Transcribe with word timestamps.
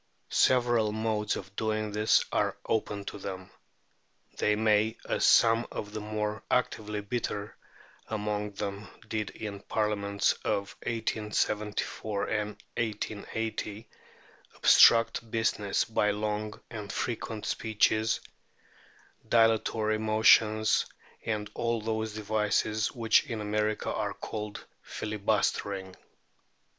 Several 0.31 0.91
modes 0.91 1.35
of 1.35 1.55
doing 1.55 1.91
this 1.91 2.25
are 2.31 2.57
open 2.65 3.05
to 3.05 3.19
them. 3.19 3.51
They 4.39 4.55
may, 4.55 4.97
as 5.07 5.25
some 5.25 5.67
of 5.71 5.93
the 5.93 5.99
more 6.01 6.41
actively 6.49 7.01
bitter 7.01 7.55
among 8.07 8.53
them 8.53 8.87
did 9.07 9.29
in 9.29 9.57
the 9.59 9.63
Parliaments 9.63 10.33
of 10.43 10.75
1874 10.87 12.27
and 12.29 12.49
1880, 12.77 13.87
obstruct 14.55 15.29
business 15.29 15.85
by 15.85 16.09
long 16.09 16.59
and 16.71 16.91
frequent 16.91 17.45
speeches, 17.45 18.21
dilatory 19.29 19.99
motions, 19.99 20.87
and 21.23 21.47
all 21.53 21.79
those 21.79 22.15
devices 22.15 22.91
which 22.91 23.27
in 23.27 23.39
America 23.39 23.93
are 23.93 24.15
called 24.15 24.65
filibustering. 24.81 25.95